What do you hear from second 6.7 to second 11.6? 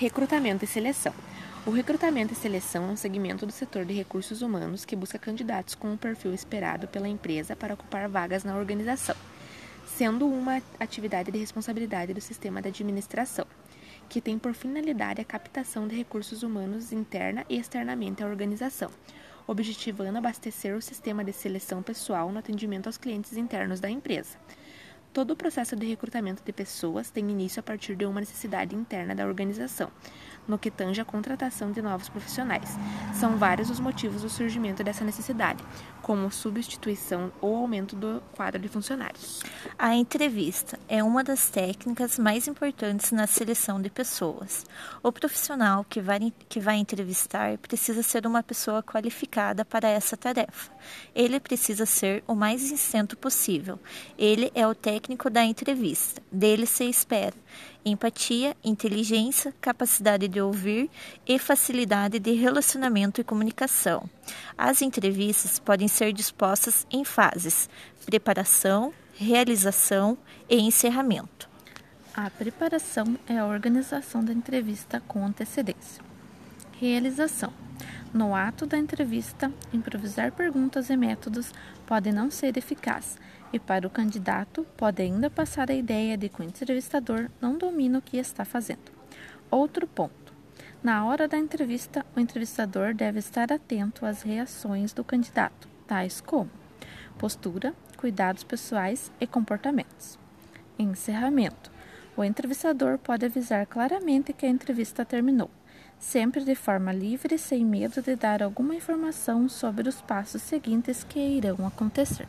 pela empresa para ocupar vagas na organização, sendo uma atividade de